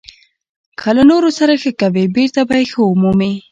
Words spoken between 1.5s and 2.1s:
ښه کوې،